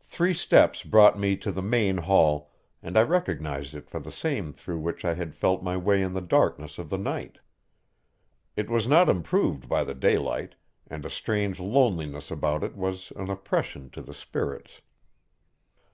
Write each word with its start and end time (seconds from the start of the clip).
Three 0.00 0.32
steps 0.32 0.82
brought 0.82 1.18
me 1.18 1.36
to 1.36 1.52
the 1.52 1.60
main 1.60 1.98
hall, 1.98 2.50
and 2.82 2.96
I 2.96 3.02
recognized 3.02 3.74
it 3.74 3.90
for 3.90 4.00
the 4.00 4.10
same 4.10 4.54
through 4.54 4.78
which 4.78 5.04
I 5.04 5.12
had 5.12 5.34
felt 5.34 5.62
my 5.62 5.76
way 5.76 6.00
in 6.00 6.14
the 6.14 6.22
darkness 6.22 6.78
of 6.78 6.88
the 6.88 6.96
night. 6.96 7.36
It 8.56 8.70
was 8.70 8.88
not 8.88 9.10
improved 9.10 9.68
by 9.68 9.84
the 9.84 9.94
daylight, 9.94 10.54
and 10.86 11.04
a 11.04 11.10
strange 11.10 11.60
loneliness 11.60 12.30
about 12.30 12.64
it 12.64 12.76
was 12.76 13.12
an 13.14 13.28
oppression 13.28 13.90
to 13.90 14.00
the 14.00 14.14
spirits. 14.14 14.80